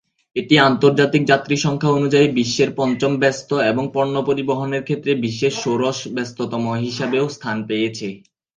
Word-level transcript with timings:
এটি 0.35 0.55
আন্তর্জাতিক 0.61 1.23
যাত্রী 1.25 1.55
সংখ্যা 1.57 1.91
অনুযায়ী 1.91 2.27
বিশ্বের 2.37 2.69
পঞ্চম 2.77 3.11
ব্যস্ত 3.21 3.49
এবং 3.71 3.83
পণ্য 3.93 4.15
পরিবহনের 4.27 4.85
ক্ষেত্রে 4.87 5.11
বিশ্বের 5.23 5.53
ষোড়শ 5.61 5.99
ব্যস্ততম 6.15 6.63
হিসাবেও 6.83 7.25
স্থান 7.35 7.57
পেয়েছে। 7.69 8.07